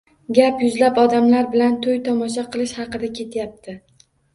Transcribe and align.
Gap 0.37 0.63
yuzlab 0.65 1.01
odamlar 1.03 1.47
bilan 1.53 1.77
toʻy-tomosha 1.85 2.49
qilish 2.59 2.77
haqida 2.85 3.15
ketmayapti. 3.23 3.83